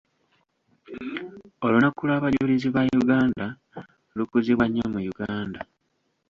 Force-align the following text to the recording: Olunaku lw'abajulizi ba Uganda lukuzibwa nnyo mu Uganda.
Olunaku 1.65 2.01
lw'abajulizi 2.07 2.67
ba 2.75 2.81
Uganda 3.01 3.45
lukuzibwa 4.15 4.65
nnyo 4.67 4.85
mu 4.93 4.99
Uganda. 5.11 5.59